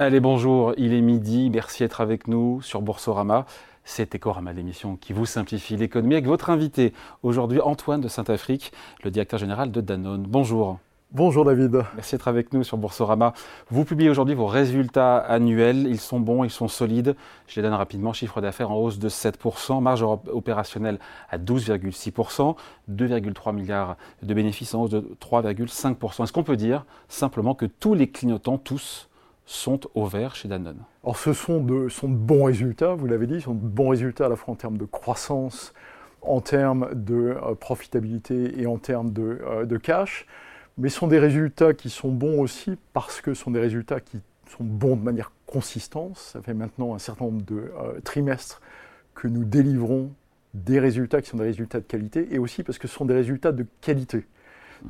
[0.00, 3.46] Allez, bonjour, il est midi, merci d'être avec nous sur Boursorama.
[3.82, 6.92] C'est Ecorama, l'émission qui vous simplifie l'économie avec votre invité
[7.24, 8.70] aujourd'hui, Antoine de Saint-Afrique,
[9.02, 10.22] le directeur général de Danone.
[10.22, 10.78] Bonjour.
[11.10, 11.82] Bonjour David.
[11.96, 13.32] Merci d'être avec nous sur Boursorama.
[13.70, 15.88] Vous publiez aujourd'hui vos résultats annuels.
[15.88, 17.16] Ils sont bons, ils sont solides.
[17.48, 18.12] Je les donne rapidement.
[18.12, 22.54] Chiffre d'affaires en hausse de 7%, marge opérationnelle à 12,6%,
[22.88, 26.22] 2,3 milliards de bénéfices en hausse de 3,5%.
[26.22, 29.07] Est-ce qu'on peut dire simplement que tous les clignotants, tous,
[29.48, 33.46] sont au vert chez Danone Alors ce sont de, bons résultats, vous l'avez dit, ce
[33.46, 35.72] sont de bons résultats à la fois en termes de croissance,
[36.20, 40.26] en termes de euh, profitabilité et en termes de, euh, de, cash,
[40.76, 44.00] mais ce sont des résultats qui sont bons aussi parce que ce sont des résultats
[44.00, 44.20] qui
[44.50, 46.18] sont bons de manière consistante.
[46.18, 48.60] Ça fait maintenant un certain nombre de euh, trimestres
[49.14, 50.12] que nous délivrons
[50.52, 53.14] des résultats qui sont des résultats de qualité et aussi parce que ce sont des
[53.14, 54.26] résultats de qualité.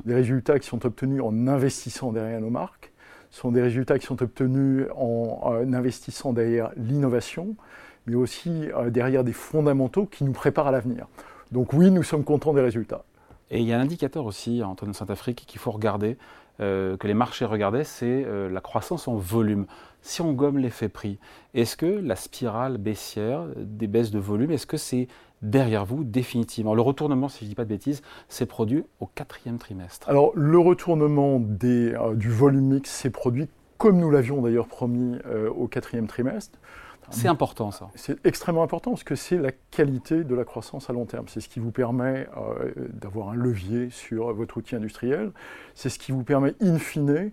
[0.05, 2.88] Des résultats qui sont obtenus en investissant derrière nos marques,
[3.29, 7.55] sont des résultats qui sont obtenus en, investissant derrière l'innovation,
[8.07, 11.07] mais aussi euh, derrière des fondamentaux qui nous préparent à l'avenir.
[11.51, 13.03] Donc oui, nous sommes contents des résultats.
[13.51, 16.17] Et il y a un indicateur aussi, Antoine Saint-Afrique, qu'il faut regarder,
[16.61, 19.65] euh, que les marchés regardaient, c'est euh, la croissance en volume.
[20.01, 21.17] Si on gomme l'effet prix,
[21.53, 25.07] est-ce que la spirale baissière des baisses de volume, est-ce que c'est
[25.41, 29.05] derrière vous définitivement Le retournement, si je ne dis pas de bêtises, s'est produit au
[29.07, 30.07] quatrième trimestre.
[30.09, 35.17] Alors le retournement des, euh, du volume mix s'est produit comme nous l'avions d'ailleurs promis
[35.55, 36.59] au quatrième trimestre.
[37.11, 37.89] C'est important ça.
[37.95, 41.25] C'est extrêmement important parce que c'est la qualité de la croissance à long terme.
[41.27, 45.31] C'est ce qui vous permet euh, d'avoir un levier sur votre outil industriel.
[45.75, 47.31] C'est ce qui vous permet, in fine,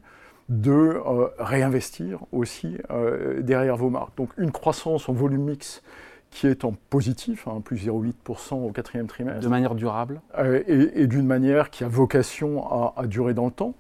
[0.48, 4.16] de euh, réinvestir aussi euh, derrière vos marques.
[4.16, 5.82] Donc une croissance en volume mix
[6.30, 9.40] qui est en positif, hein, plus 0,8% au quatrième trimestre.
[9.40, 10.20] De manière durable
[10.66, 13.74] Et, d'une manière qui a vocation à, à durer dans le temps.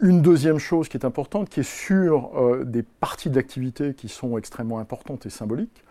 [0.00, 4.36] Une deuxième chose qui est importante, qui est sur euh, des parties d'activité qui sont
[4.36, 5.84] extrêmement importantes et symboliques.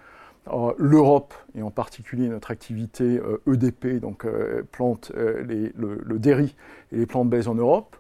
[0.50, 4.28] Euh, L'Europe, et en particulier notre activité EDP, euh, e donc
[4.72, 6.54] plantes, le, le, dairy
[6.92, 7.96] et les plantes baies en Europe,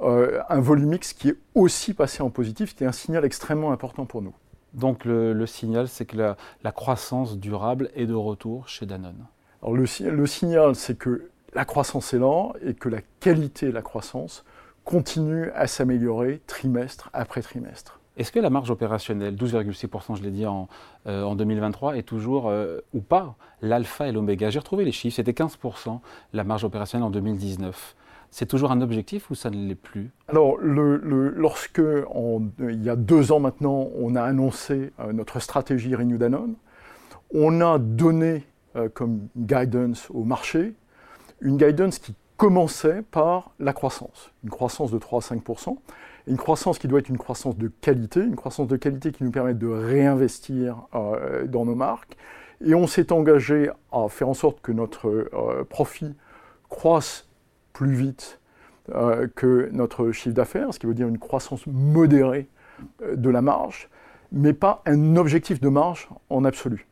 [0.00, 4.22] un volume X qui est aussi passé en positif, c'était un signal extrêmement important pour
[4.22, 4.32] nous.
[4.74, 9.26] Donc le, signal, c'est que la, la, croissance durable est de retour chez Danone.
[9.62, 13.72] Alors le, le signal, c'est que la croissance est là et que la qualité de
[13.72, 14.44] la croissance
[14.84, 18.00] continue à s'améliorer trimestre après trimestre.
[18.16, 20.68] Est-ce que la marge opérationnelle, 12,6%, je l'ai dit en,
[21.06, 24.50] euh, en, 2023, est toujours euh, ou pas l'alpha et l'oméga?
[24.50, 26.00] J'ai retrouvé les chiffres, c'était 15%
[26.32, 27.94] la marge opérationnelle en 2019.
[28.30, 30.10] C'est toujours un objectif ou ça ne l'est plus?
[30.28, 31.80] Alors, lorsque,
[32.58, 36.54] il y a deux ans maintenant, on a annoncé euh, notre stratégie Renew Danone,
[37.32, 38.44] on a donné
[38.94, 40.74] comme guidance au marché
[41.40, 45.76] une guidance qui commençait par la croissance, une croissance de 3 à 5%
[46.28, 49.30] une croissance qui doit être une croissance de qualité, une croissance de qualité qui nous
[49.30, 52.16] permet de réinvestir euh, dans nos marques.
[52.64, 56.14] Et on s'est engagé à faire en sorte que notre euh, profit
[56.68, 57.27] croisse
[57.78, 58.40] plus vite
[58.92, 62.48] euh, que notre chiffre d'affaires, ce qui veut dire une croissance modérée
[63.14, 63.88] de la marge,
[64.32, 66.88] mais pas un objectif de marge en absolu.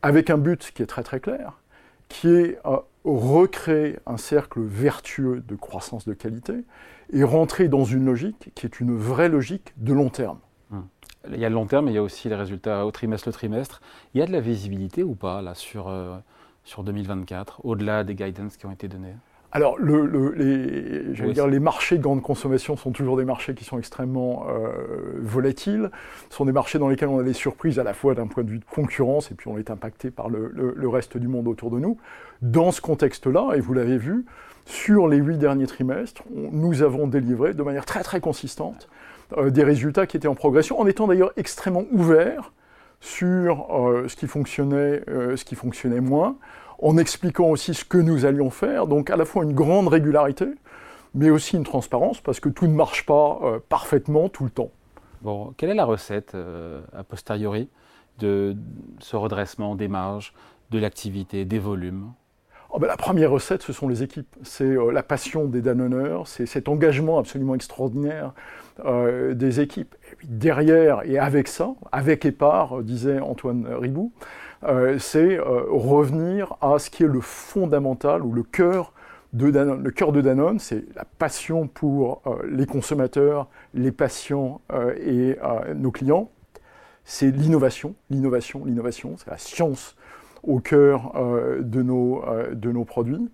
[0.00, 1.60] Avec un but qui est très très clair,
[2.08, 2.58] qui est
[3.04, 6.64] recréer un cercle vertueux de croissance de qualité
[7.12, 10.38] et rentrer dans une logique qui est une vraie logique de long terme.
[10.72, 10.86] Hum.
[11.30, 13.28] Il y a le long terme, mais il y a aussi les résultats au trimestre
[13.28, 13.82] le trimestre.
[14.14, 16.16] Il y a de la visibilité ou pas là sur, euh,
[16.64, 19.14] sur 2024, au-delà des guidance qui ont été donnés
[19.56, 24.48] alors, les, dire, les marchés de grande consommation sont toujours des marchés qui sont extrêmement
[24.48, 24.72] euh,
[25.20, 25.92] volatiles.
[26.28, 28.42] Ce sont des marchés dans lesquels on a des surprises à la fois d'un point
[28.42, 31.70] de vue de concurrence et puis on est impacté par le, reste du monde autour
[31.70, 31.98] de nous.
[32.42, 34.24] Dans ce contexte-là, et vous l'avez vu,
[34.66, 38.88] sur les huit derniers trimestres, nous avons délivré de manière très très consistante
[39.38, 42.52] euh, des résultats qui étaient en progression, en étant d'ailleurs extrêmement ouverts
[42.98, 46.38] sur euh, ce qui fonctionnait, ce qui fonctionnait moins
[46.82, 50.46] en expliquant aussi ce que nous allions faire, donc à la fois une grande régularité,
[51.14, 54.70] mais aussi une transparence, parce que tout ne marche pas euh, parfaitement tout le temps.
[55.22, 57.68] Bon, quelle est la recette euh, a posteriori
[58.18, 58.56] de
[58.98, 60.34] ce redressement des marges,
[60.70, 62.12] de l'activité, des volumes?
[62.70, 64.34] Oh ben, La première recette, ce sont les équipes.
[64.42, 68.32] C'est euh, la passion des Danoneurs, c'est cet engagement absolument extraordinaire
[69.34, 69.94] des équipes.
[70.24, 74.12] Et derrière et avec ça, avec et par, disait Antoine Ribou,
[74.66, 78.92] euh, c'est euh, revenir à ce qui est le fondamental ou le cœur
[79.32, 80.58] de Danone.
[80.58, 84.60] C'est la passion pour euh, les consommateurs, les patients
[85.00, 85.36] et
[85.74, 86.30] nos clients.
[87.04, 89.96] C'est l'innovation, l'innovation, l'innovation, c'est la science
[90.42, 91.12] au cœur
[91.60, 93.30] de, nos, produits.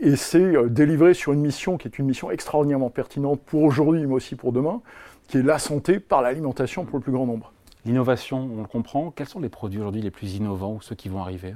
[0.00, 4.14] et c'est délivré sur une mission qui est une mission extraordinairement pertinente pour aujourd'hui, mais
[4.14, 4.82] aussi pour demain,
[5.26, 7.53] qui est la santé par l'alimentation pour le plus grand nombre.
[7.84, 9.10] L'innovation, on le comprend.
[9.10, 11.54] Quels sont les produits aujourd'hui les plus innovants ou ceux qui vont arriver?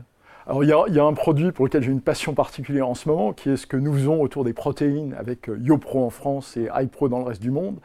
[0.49, 3.35] Alors il y, a, un produit pour lequel j'ai une passion particulière en ce moment,
[3.35, 6.69] qui est ce que nous faisons autour des protéines avec euh, YoPro en France et
[6.75, 7.77] iPro dans le reste du monde.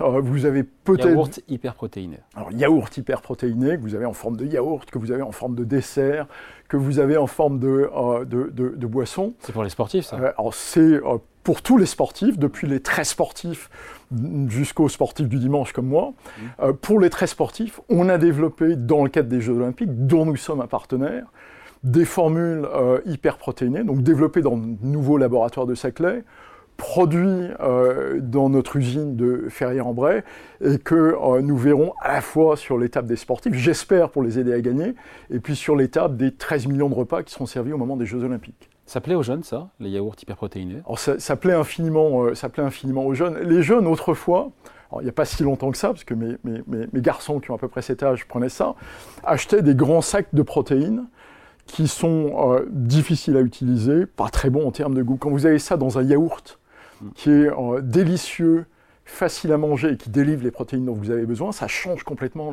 [0.00, 1.10] vous avez peut-être...
[1.10, 2.18] Yaourt hyperprotéiné.
[2.34, 5.54] Alors yaourt hyperprotéiné, que vous avez en forme de yaourt, que vous avez en forme
[5.54, 6.26] de dessert,
[6.66, 9.34] que vous avez en forme de, euh, de, boisson.
[9.38, 11.00] C'est pour les sportifs ça euh, Alors c'est
[11.44, 13.70] pour tous les sportifs, depuis les très sportifs
[14.48, 16.14] jusqu'aux sportifs du dimanche comme moi.
[16.58, 16.72] Mmh.
[16.82, 20.36] pour les très sportifs, on a développé dans le cadre des Jeux olympiques, dont nous
[20.36, 21.26] sommes un partenaire,
[21.84, 26.24] des formules euh, hyperprotéinées, donc développées dans de nouveaux laboratoires de Saclay,
[26.76, 30.22] produits euh, dans notre usine de Ferrières-en-Bray,
[30.64, 34.38] et que euh, nous verrons à la fois sur l'étape des sportifs, j'espère pour les
[34.38, 34.94] aider à gagner,
[35.30, 38.06] et puis sur l'étape des 13 millions de repas qui seront servis au moment des
[38.06, 38.70] Jeux Olympiques.
[38.86, 40.82] Ça plaît aux jeunes, ça, les yaourts hyperprotéinés?
[40.96, 43.36] Ça, plaît infiniment, ça plaît infiniment aux jeunes.
[43.40, 44.50] Les jeunes, autrefois,
[44.98, 47.54] il n'y a pas si longtemps que ça, parce que mes, mes, garçons qui ont
[47.54, 48.74] à peu près cet âge prenaient ça,
[49.24, 51.04] achetaient des grands sacs de protéines
[51.68, 55.16] qui sont euh, difficiles à utiliser, pas très bons en termes de goût.
[55.16, 56.58] Quand vous avez ça dans un yaourt
[57.14, 58.64] qui est euh, délicieux,
[59.04, 62.52] facile à manger et qui délivre les protéines dont vous avez besoin, ça change complètement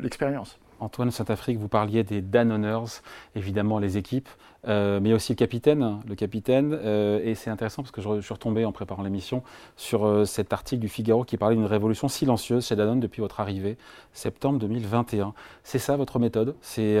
[0.00, 0.58] l'expérience.
[0.82, 3.02] Antoine Saint-Afrique, vous parliez des Danoners,
[3.36, 4.28] évidemment les équipes,
[4.68, 5.98] euh, mais aussi le capitaine.
[6.08, 9.42] Le capitaine euh, et c'est intéressant parce que je, suis retombé en préparant l'émission
[9.76, 13.40] sur euh, cet article du Figaro qui parlait d'une révolution silencieuse chez Danone depuis votre
[13.40, 13.76] arrivée,
[14.12, 15.34] septembre 2021.
[15.64, 16.54] C'est ça votre méthode?
[16.60, 17.00] C'est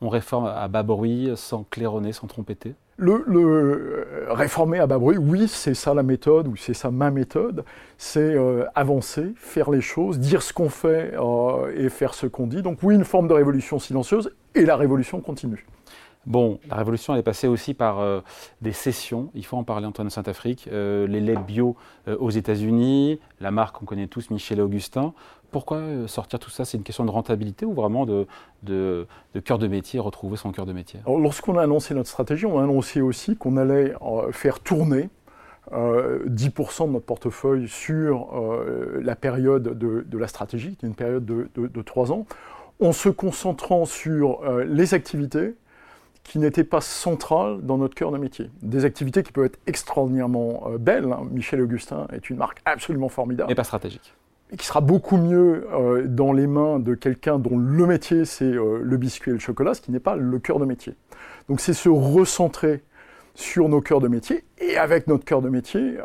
[0.00, 5.48] on réforme à bas bruit, sans claironner, sans trompeter le, réformer à bas bruit, oui,
[5.48, 7.62] c'est ça la méthode, ou c'est ça ma méthode,
[7.98, 8.36] c'est
[8.74, 11.12] avancer, faire les choses, dire ce qu'on fait
[11.76, 12.62] et faire ce qu'on dit.
[12.62, 15.64] Donc oui, une forme de révolution silencieuse, et la révolution continue.
[16.26, 18.20] Bon, la révolution, elle est passée aussi par euh,
[18.60, 19.30] des cessions.
[19.34, 20.68] Il faut en parler, Antoine Saint-Afrique.
[20.70, 21.76] Euh, les laits bio
[22.08, 25.14] euh, aux États-Unis, la marque qu'on connaît tous, Michel et Augustin.
[25.50, 26.66] Pourquoi sortir tout ça?
[26.66, 28.26] C'est une question de rentabilité ou vraiment de,
[28.64, 29.06] de,
[29.42, 31.00] cœur de métier, retrouver son cœur de métier?
[31.06, 33.94] Lorsqu'on a annoncé notre stratégie, on a annoncé aussi qu'on allait
[34.32, 35.08] faire tourner
[35.72, 38.28] 10% de notre portefeuille sur
[39.00, 42.26] la période de, la stratégie, une période de, de, 3 ans,
[42.80, 45.54] en se concentrant sur les activités
[46.26, 48.50] qui n'étaient pas centrales dans notre cœur de métier.
[48.62, 51.04] Des activités qui peuvent être extraordinairement euh, belles.
[51.12, 51.26] Hein.
[51.30, 53.48] Michel Augustin est une marque absolument formidable.
[53.48, 54.14] Mais pas stratégique.
[54.52, 58.44] Et qui sera beaucoup mieux euh, dans les mains de quelqu'un dont le métier c'est
[58.44, 60.94] euh, le biscuit et le chocolat, ce qui n'est pas le cœur de métier.
[61.48, 62.82] Donc c'est se recentrer
[63.34, 65.98] sur nos cœurs de métier et avec notre cœur de métier,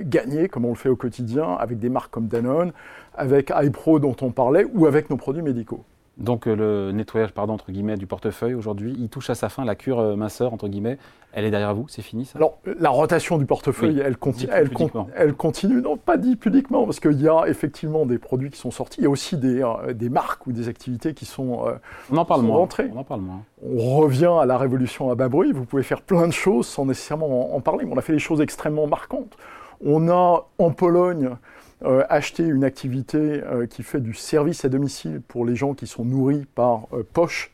[0.00, 2.72] gagner comme on le fait au quotidien avec des marques comme Danone,
[3.14, 5.86] avec iPro dont on parlait ou avec nos produits médicaux.
[6.16, 9.66] Donc euh, le nettoyage, pardon, entre guillemets, du portefeuille aujourd'hui, il touche à sa fin,
[9.66, 10.96] la cure euh, minceur, entre guillemets,
[11.32, 12.38] elle est derrière vous, c'est fini ça?
[12.38, 14.16] Alors la rotation du portefeuille, elle,
[14.50, 14.70] elle,
[15.14, 18.70] elle, continue, non pas dit pudiquement, parce qu'il y a effectivement des produits qui sont
[18.70, 21.66] sortis, il y a aussi des, euh, des marques ou des activités qui sont,
[22.10, 22.56] on en parle moins.
[22.56, 22.90] rentrées.
[22.94, 23.42] On en parle moins.
[23.62, 26.86] On revient à la révolution à bas bruit, vous pouvez faire plein de choses sans
[26.86, 29.36] nécessairement en, en parler, mais on a fait des choses extrêmement marquantes.
[29.84, 31.36] On a en Pologne
[31.84, 35.86] euh, acheter une activité euh, qui fait du service à domicile pour les gens qui
[35.86, 37.52] sont nourris par euh, poche,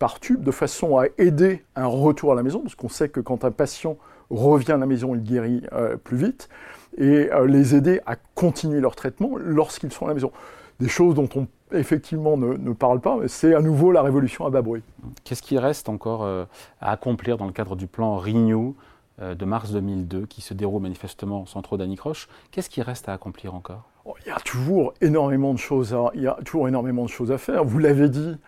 [0.00, 3.20] par tube, de façon à aider un retour à la maison, parce qu'on sait que
[3.20, 3.96] quand un patient
[4.28, 5.62] revient à la maison, il guérit
[6.02, 6.48] plus vite,
[6.96, 10.32] et les aider à continuer leur traitement lorsqu'ils sont à la maison.
[10.80, 14.46] Des choses dont on effectivement ne, ne parle pas, mais c'est à nouveau la révolution
[14.46, 14.82] à bas bruit.
[15.22, 16.48] Qu'est-ce qui reste encore à
[16.80, 18.74] accomplir dans le cadre du plan Renew
[19.20, 22.28] de mars 2002 qui se déroule manifestement sans trop d'anicroche.
[22.50, 23.88] Qu'est-ce qui reste à accomplir encore?
[24.08, 27.10] Oh, il y a toujours énormément de choses à, il y a toujours énormément de
[27.10, 27.62] choses à faire.
[27.62, 28.38] Vous l'avez dit,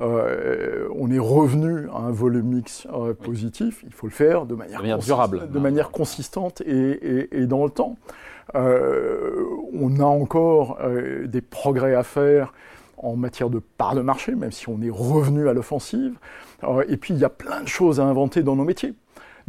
[0.00, 3.84] euh, on est revenu à un volume mix euh, positif.
[3.86, 7.96] Il faut le faire de manière, durable, de manière consistante et, dans le temps.
[8.54, 10.78] on a encore
[11.26, 12.54] des progrès à faire
[12.96, 16.14] en matière de part de marché, même si on est revenu à l'offensive.
[16.88, 18.94] et puis il y a plein de choses à inventer dans nos métiers.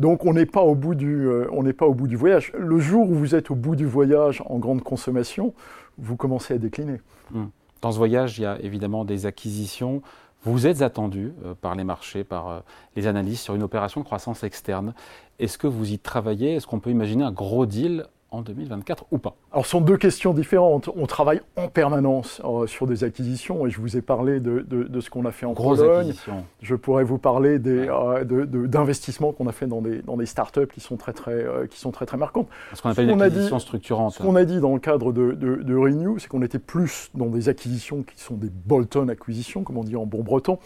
[0.01, 2.51] Donc on n'est pas, au bout du, euh, pas au bout du voyage.
[2.57, 5.53] Le jour où vous êtes au bout du voyage en grande consommation,
[5.99, 6.99] vous commencez à décliner.
[7.29, 7.45] Hmm.
[7.83, 10.01] Dans ce voyage, il y a évidemment des acquisitions.
[10.43, 12.59] Vous êtes attendu euh, par les marchés, par euh,
[12.95, 14.95] les analystes sur une opération de croissance externe.
[15.37, 16.55] Est-ce que vous y travaillez?
[16.55, 19.97] Est-ce qu'on peut imaginer un gros deal en 2024 ou pas Alors, ce sont deux
[19.97, 20.89] questions différentes.
[20.95, 24.65] On travaille en permanence euh, sur des acquisitions et je vous ai parlé de,
[24.99, 26.13] ce qu'on a fait en Grosse Pologne.
[26.61, 30.79] Je pourrais vous parler euh, d'investissements qu'on a fait dans des, dans des startups qui
[30.79, 32.47] sont très très, euh, qui sont très, très marquantes.
[32.73, 34.13] Ce qu'on appelle une acquisition structurante.
[34.13, 37.27] Ce qu'on a dit dans le cadre de, de, Renew, c'est qu'on était plus dans
[37.27, 40.59] des acquisitions qui sont des bolt-on acquisitions, comme on dit en bon breton,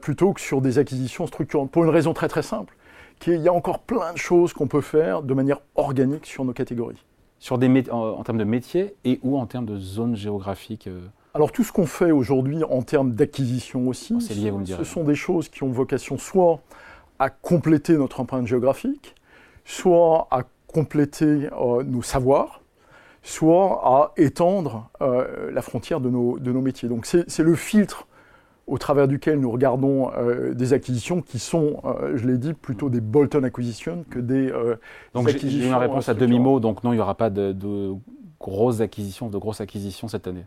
[0.00, 1.70] plutôt que sur des acquisitions structurantes.
[1.70, 2.74] Pour une raison très très simple
[3.18, 6.52] qu'il y a encore plein de choses qu'on peut faire de manière organique sur nos
[6.52, 7.02] catégories.
[7.38, 11.52] Sur des en, termes de métiers et ou en termes de zones géographiques euh Alors
[11.52, 15.04] tout ce qu'on fait aujourd'hui en termes d'acquisition aussi, oh, lié, vous me ce sont
[15.04, 16.60] des choses qui ont vocation soit
[17.18, 19.14] à compléter notre empreinte géographique,
[19.64, 22.62] soit à compléter euh, nos savoirs,
[23.22, 26.88] soit à étendre euh, la frontière de nos, de nos métiers.
[26.88, 28.06] Donc c'est le filtre
[28.66, 31.82] au travers duquel nous regardons euh, des acquisitions qui sont,
[32.14, 34.52] je l'ai dit, plutôt des bolt-on acquisitions que des,
[35.14, 35.60] donc acquisitions.
[35.60, 37.92] J'ai une réponse à demi-mot, donc non, il n'y aura pas de, de,
[38.40, 40.44] grosses acquisitions, de grosses acquisitions cette année.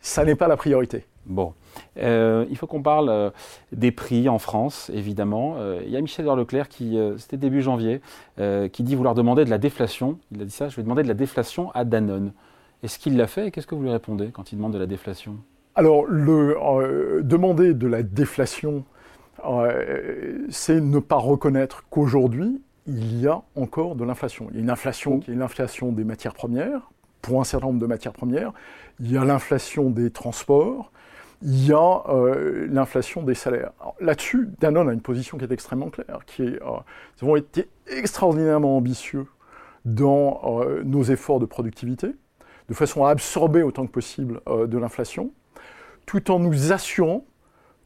[0.00, 1.06] Ça n'est pas la priorité.
[1.26, 1.54] Bon,
[1.98, 3.30] euh, il faut qu'on parle euh,
[3.70, 5.54] des prix en France, évidemment.
[5.58, 8.00] Euh, il y a Michel Leclerc qui, c'était début janvier,
[8.72, 10.18] qui dit vouloir demander de la déflation.
[10.32, 12.32] Il a dit ça, je vais demander de la déflation à Danone.
[12.82, 14.86] Est-ce qu'il l'a fait et qu'est-ce que vous lui répondez quand il demande de la
[14.86, 15.36] déflation?
[15.74, 18.84] Alors, le, demander de la déflation,
[20.50, 24.48] c'est ne pas reconnaître qu'aujourd'hui, il y a encore de l'inflation.
[24.50, 26.90] Il y a une inflation qui est l'inflation des matières premières,
[27.22, 28.52] pour un certain nombre de matières premières.
[29.00, 30.92] Il y a l'inflation des transports
[31.42, 33.72] il y a euh, l'inflation des salaires.
[34.00, 36.78] Là-dessus, Danone a une position qui est extrêmement claire, qui est, euh,
[37.20, 39.26] nous avons été extraordinairement ambitieux
[39.84, 42.08] dans euh, nos efforts de productivité,
[42.68, 45.32] de façon à absorber autant que possible de l'inflation,
[46.06, 47.24] tout en nous assurant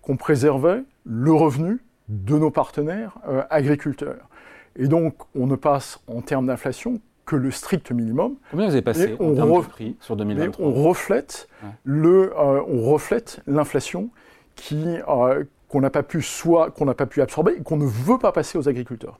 [0.03, 3.19] qu'on préservait le revenu de nos partenaires
[3.51, 4.29] agriculteurs.
[4.77, 8.37] Et donc, on ne passe en termes d'inflation que le strict minimum.
[8.51, 11.49] Combien vous avez passé en termes de prix sur 2023 On reflète
[11.85, 14.11] le, euh, on reflète l'inflation
[14.55, 17.85] qui euh, qu'on n'a pas pu soit qu'on n'a pas pu absorber et qu'on ne
[17.85, 19.19] veut pas passer aux agriculteurs.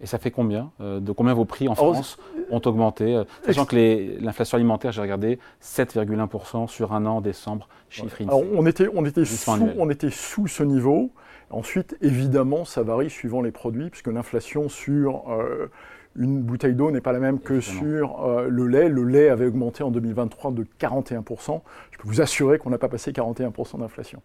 [0.00, 2.18] Et ça fait combien euh, De combien vos prix en France
[2.50, 8.42] ont augmenté Sachant que l'inflation alimentaire, j'ai regardé, 7,1% sur un an, décembre, chiffre Alors
[8.54, 11.10] on était, on, était sous, on était sous ce niveau.
[11.50, 15.24] Ensuite, évidemment, ça varie suivant les produits, puisque l'inflation sur
[16.16, 18.88] une bouteille d'eau n'est pas la même que sur euh, le lait.
[18.88, 21.60] Le lait avait augmenté en 2023 de 41%.
[21.90, 24.22] Je peux vous assurer qu'on n'a pas passé 41% d'inflation.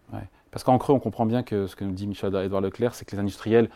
[0.50, 3.14] Parce qu'en creux, on comprend bien que ce que nous dit Michel-Edouard Leclerc, c'est que
[3.14, 3.68] les industriels,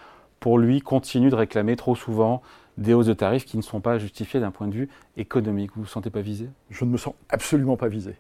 [0.42, 2.42] pour lui, continuent de réclamer trop souvent
[2.76, 5.70] des hausses de tarifs qui ne sont pas justifiées d'un point de vue économique.
[5.74, 6.50] Vous ne vous sentez pas visé?
[6.68, 8.16] Je ne me sens absolument pas visé.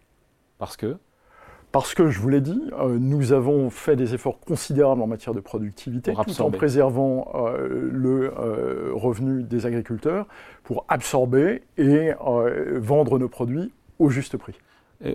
[0.58, 0.96] Parce que?
[1.72, 5.34] Parce que, je vous l'ai dit, euh, nous avons fait des efforts considérables en matière
[5.34, 10.28] de productivité, tout en préservant euh, le euh, revenu des agriculteurs
[10.62, 12.12] pour absorber et
[12.76, 14.54] vendre nos produits au juste prix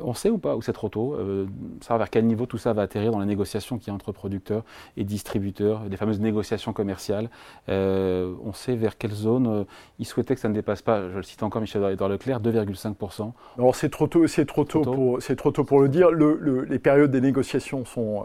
[0.02, 1.48] on sait ou pas, ou c'est trop tôt, euh,
[1.82, 4.64] savoir vers quel niveau tout ça va atterrir dans la négociation qui y entre producteurs
[4.98, 7.30] et distributeurs, des fameuses négociations commerciales.
[7.70, 9.64] Euh, on sait vers quelle zone euh,
[10.00, 13.32] ils souhaitaient que ça ne dépasse pas, je le cite encore Michel-Edouard Leclerc, 2,5%.
[13.58, 16.10] Alors c'est trop tôt, c'est trop, tôt, Pour, c'est trop tôt pour le dire.
[16.12, 18.24] les périodes des négociations sont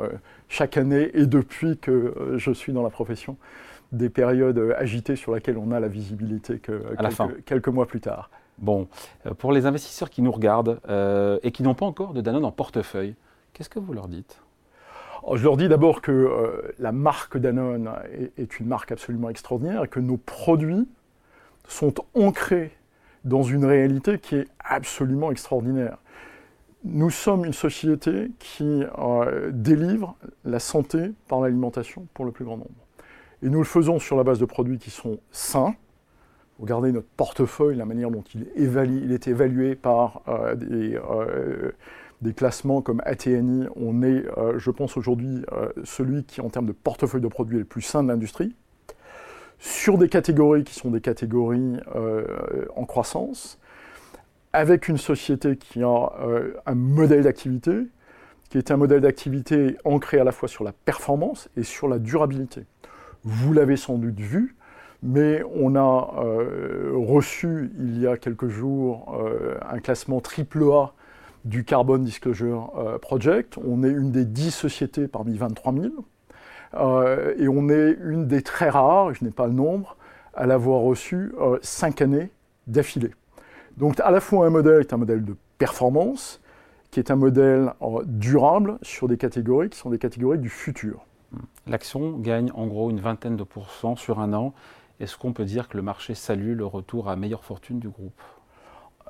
[0.48, 3.36] chaque année et depuis que je suis dans la profession
[3.92, 6.82] des périodes agitées sur lesquelles on a la visibilité que
[7.44, 8.30] quelques mois plus tard.
[8.58, 8.88] Bon,
[9.26, 12.44] euh, pour les investisseurs qui nous regardent euh, et qui n'ont pas encore de Danone
[12.44, 13.14] en portefeuille,
[13.52, 14.40] qu'est-ce que vous leur dites?
[15.24, 17.90] Oh, Je leur dis d'abord que euh, la marque Danone
[18.36, 20.88] est, une marque absolument extraordinaire et que nos produits
[21.68, 22.72] sont ancrés
[23.24, 25.98] dans une réalité qui est absolument extraordinaire.
[26.84, 28.82] Nous sommes une société qui
[29.52, 32.70] délivre la santé par l'alimentation pour le plus grand nombre.
[33.42, 35.76] Et nous le faisons sur la base de produits qui sont sains,
[36.62, 38.46] Regardez notre portefeuille, la manière dont il,
[39.12, 41.72] est évalué par euh, euh,
[42.20, 43.66] des, classements comme ATNI.
[43.74, 45.44] On est, euh, je pense aujourd'hui,
[45.82, 48.54] celui qui, en termes de portefeuille de produits, est le plus sain de l'industrie.
[49.58, 51.78] Sur des catégories qui sont des catégories
[52.76, 53.58] en croissance,
[54.52, 56.10] avec une société qui a
[56.64, 57.72] un modèle d'activité,
[58.50, 61.98] qui est un modèle d'activité ancré à la fois sur la performance et sur la
[61.98, 62.66] durabilité.
[63.24, 64.54] Vous l'avez sans doute vu,
[65.02, 70.94] mais on a euh, reçu il y a quelques jours euh, un classement AAA
[71.44, 73.58] du Carbon Disclosure euh, Project.
[73.66, 75.86] On est une des 10 sociétés parmi 23 000.
[77.38, 79.96] et on est une des très rares, je n'ai pas le nombre,
[80.34, 82.30] à l'avoir reçu 5 années
[82.68, 83.10] d'affilée.
[83.76, 86.40] Donc à la fois un modèle est un modèle de performance,
[86.90, 87.72] qui est un modèle
[88.04, 91.04] durable sur des catégories qui sont des catégories du futur.
[91.66, 94.52] L'action gagne en gros une vingtaine de pourcents sur un an.
[95.02, 98.14] Est-ce qu'on peut dire que le marché salue le retour à meilleure fortune du groupe?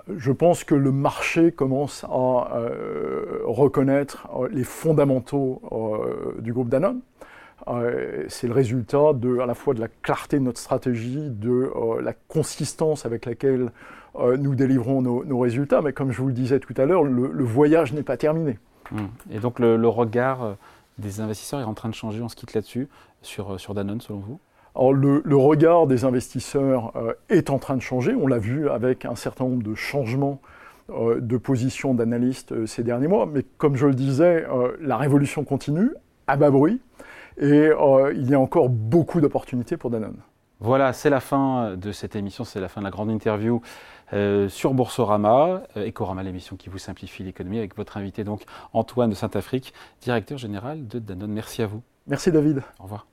[0.08, 6.70] Je pense que le marché commence à euh, reconnaître euh, les fondamentaux euh, du groupe
[6.70, 7.02] Danone.
[8.28, 11.70] c'est le résultat de, à la fois de la clarté de notre stratégie, de
[12.00, 13.70] la consistance avec laquelle
[14.18, 15.82] nous délivrons nos, résultats.
[15.82, 18.58] Mais comme je vous le disais tout à l'heure, le, voyage n'est pas terminé.
[18.92, 19.08] Hum.
[19.30, 20.56] Et donc le, regard
[20.98, 22.88] des investisseurs est en train de changer, on se quitte là-dessus,
[23.20, 24.40] sur, sur Danone selon vous?
[24.74, 26.92] Alors le, regard des investisseurs
[27.28, 30.40] est en train de changer, on l'a vu avec un certain nombre de changements
[30.88, 34.46] de position d'analystes ces derniers mois, mais comme je le disais,
[34.80, 35.90] la révolution continue
[36.26, 36.80] à bas bruit
[37.38, 37.68] et
[38.14, 40.16] il y a encore beaucoup d'opportunités pour Danone.
[40.62, 43.60] Voilà, c'est la fin de cette émission, c'est la fin de la grande interview
[44.12, 49.10] euh, sur Boursorama, euh, Ecorama, l'émission qui vous simplifie l'économie, avec votre invité donc Antoine
[49.10, 51.32] de Saint-Afrique, directeur général de Danone.
[51.32, 51.82] Merci à vous.
[52.06, 52.62] Merci David.
[52.78, 53.06] Au revoir.